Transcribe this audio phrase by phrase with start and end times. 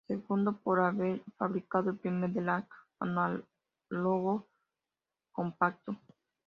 [0.07, 2.63] Segundo, por haber fabricado el primer delay
[2.99, 4.47] análogo
[5.31, 5.95] compacto.